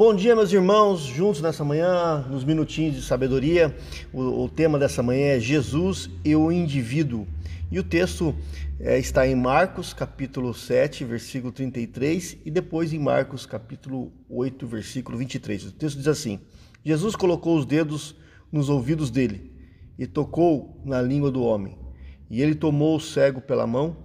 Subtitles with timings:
[0.00, 3.76] Bom dia, meus irmãos, juntos nessa manhã, nos minutinhos de sabedoria.
[4.10, 7.28] O, o tema dessa manhã é Jesus e o indivíduo.
[7.70, 8.34] E o texto
[8.80, 15.18] é, está em Marcos, capítulo 7, versículo 33, e depois em Marcos, capítulo 8, versículo
[15.18, 15.66] 23.
[15.66, 16.40] O texto diz assim:
[16.82, 18.16] Jesus colocou os dedos
[18.50, 19.52] nos ouvidos dele
[19.98, 21.76] e tocou na língua do homem.
[22.30, 23.98] E ele tomou o cego pela mão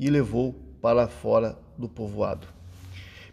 [0.00, 2.61] e levou para fora do povoado.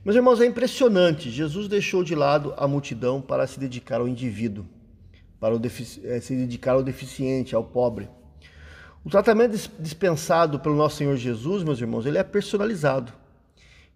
[0.03, 1.29] Meus irmãos, é impressionante.
[1.29, 4.65] Jesus deixou de lado a multidão para se dedicar ao indivíduo,
[5.41, 8.07] para eh, se dedicar ao deficiente, ao pobre.
[9.03, 13.11] O tratamento dispensado pelo nosso Senhor Jesus, meus irmãos, ele é personalizado.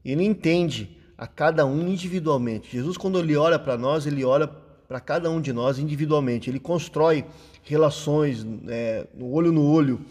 [0.04, 2.70] Ele entende a cada um individualmente.
[2.70, 6.50] Jesus, quando ele olha para nós, ele olha para cada um de nós individualmente.
[6.50, 7.24] Ele constrói
[7.64, 10.02] relações é, no olho no olho.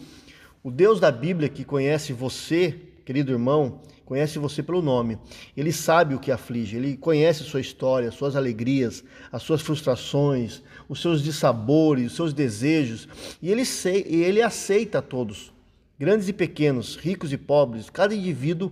[0.63, 5.17] O Deus da Bíblia que conhece você, querido irmão, conhece você pelo nome.
[5.57, 11.01] Ele sabe o que aflige, ele conhece sua história, suas alegrias, as suas frustrações, os
[11.01, 13.09] seus dissabores, os seus desejos,
[13.41, 13.63] e ele,
[14.07, 15.51] e ele aceita todos,
[15.99, 18.71] grandes e pequenos, ricos e pobres, cada indivíduo,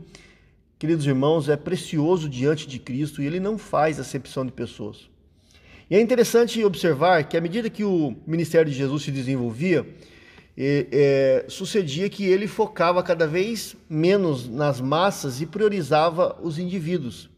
[0.79, 5.09] queridos irmãos, é precioso diante de Cristo e ele não faz acepção de pessoas.
[5.89, 9.87] E é interessante observar que à medida que o ministério de Jesus se desenvolvia,
[10.63, 17.31] é, sucedia que ele focava cada vez menos nas massas e priorizava os indivíduos.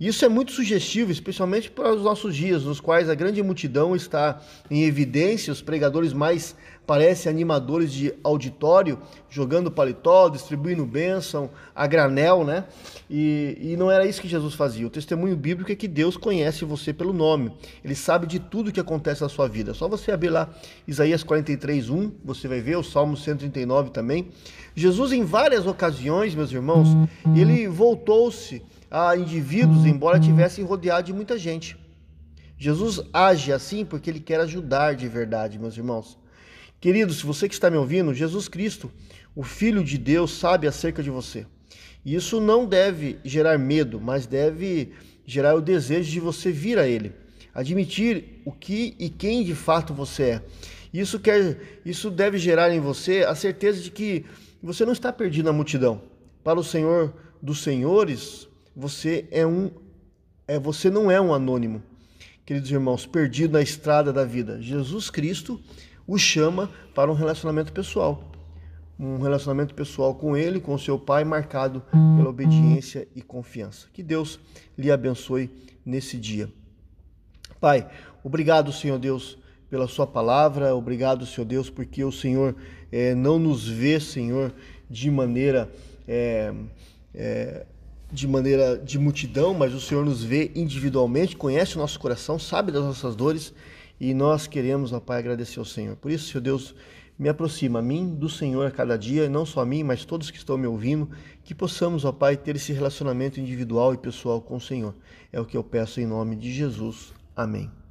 [0.00, 4.40] Isso é muito sugestivo, especialmente para os nossos dias, nos quais a grande multidão está
[4.70, 6.54] em evidência, os pregadores mais
[6.88, 12.64] parecem animadores de auditório, jogando paletó, distribuindo bênção, a granel, né?
[13.10, 14.86] E, e não era isso que Jesus fazia.
[14.86, 17.52] O testemunho bíblico é que Deus conhece você pelo nome,
[17.84, 19.74] ele sabe de tudo que acontece na sua vida.
[19.74, 20.48] Só você abrir lá
[20.86, 24.30] Isaías 43, 1, você vai ver, o Salmo 139 também.
[24.74, 26.88] Jesus, em várias ocasiões, meus irmãos,
[27.36, 31.76] ele voltou-se a indivíduos, embora tivessem rodeado de muita gente.
[32.56, 36.16] Jesus age assim porque ele quer ajudar de verdade, meus irmãos.
[36.80, 38.90] Queridos, você que está me ouvindo, Jesus Cristo,
[39.34, 41.44] o Filho de Deus, sabe acerca de você.
[42.04, 44.92] E isso não deve gerar medo, mas deve
[45.26, 47.12] gerar o desejo de você vir a Ele,
[47.52, 50.42] admitir o que e quem de fato você é.
[50.94, 54.24] Isso, quer, isso deve gerar em você a certeza de que
[54.62, 56.00] você não está perdido na multidão.
[56.42, 59.70] Para o Senhor dos Senhores, você é um
[60.46, 61.82] é você não é um anônimo.
[62.46, 64.62] Queridos irmãos, perdido na estrada da vida.
[64.62, 65.60] Jesus Cristo
[66.08, 68.24] o chama para um relacionamento pessoal.
[68.98, 71.82] Um relacionamento pessoal com ele, com seu pai, marcado
[72.16, 73.86] pela obediência e confiança.
[73.92, 74.40] Que Deus
[74.76, 75.50] lhe abençoe
[75.84, 76.50] nesse dia.
[77.60, 77.86] Pai,
[78.24, 79.38] obrigado, Senhor Deus,
[79.70, 80.74] pela Sua palavra.
[80.74, 82.56] Obrigado, Senhor Deus, porque o Senhor
[82.90, 84.52] é, não nos vê, Senhor,
[84.90, 85.70] de maneira.
[86.08, 86.52] É,
[87.14, 87.66] é,
[88.10, 92.72] de maneira de multidão, mas o Senhor nos vê individualmente, conhece o nosso coração, sabe
[92.72, 93.52] das nossas dores
[94.00, 95.96] e nós queremos, ó Pai, agradecer ao Senhor.
[95.96, 96.74] Por isso, Senhor Deus,
[97.18, 100.04] me aproxima a mim do Senhor a cada dia, e não só a mim, mas
[100.04, 101.10] todos que estão me ouvindo,
[101.42, 104.94] que possamos, ó Pai, ter esse relacionamento individual e pessoal com o Senhor.
[105.32, 107.12] É o que eu peço em nome de Jesus.
[107.34, 107.78] Amém.